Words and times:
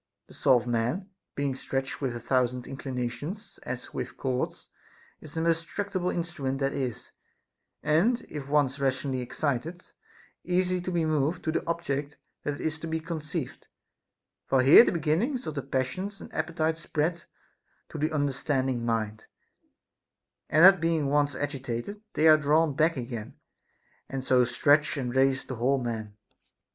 The 0.25 0.33
soul 0.33 0.57
of 0.57 0.65
man, 0.65 1.11
being 1.35 1.53
stretched 1.53 2.01
with 2.01 2.15
a 2.15 2.19
thousand 2.19 2.65
inclinations, 2.65 3.59
as 3.61 3.93
with 3.93 4.17
cords, 4.17 4.69
is 5.19 5.35
the 5.35 5.41
most 5.41 5.67
tractable 5.67 6.09
instrument 6.09 6.57
that 6.57 6.73
is, 6.73 7.11
and 7.83 8.19
if 8.27 8.47
once 8.47 8.79
rationally 8.79 9.21
excited, 9.21 9.85
easy 10.43 10.81
to 10.81 10.91
be 10.91 11.05
moved 11.05 11.43
to 11.43 11.51
the 11.51 11.63
object 11.67 12.17
that 12.41 12.59
is 12.59 12.79
to 12.79 12.87
be 12.87 12.99
conceived; 12.99 13.67
for 14.47 14.63
here 14.63 14.83
the 14.83 14.91
beginnings 14.91 15.45
of 15.45 15.53
the 15.53 15.61
passions 15.61 16.19
and 16.19 16.33
appetites 16.33 16.81
spread 16.81 17.25
to 17.89 17.99
the 17.99 18.11
understanding 18.11 18.83
mind, 18.83 19.27
and 20.49 20.65
that 20.65 20.81
being 20.81 21.09
once 21.09 21.35
agitated, 21.35 22.01
they 22.13 22.27
are 22.27 22.37
drawn 22.37 22.75
back 22.75 22.97
again, 22.97 23.35
and 24.09 24.23
so 24.23 24.45
stretch 24.45 24.97
and 24.97 25.15
raise 25.15 25.45
the 25.45 25.57
whole 25.57 25.77
man. 25.77 26.17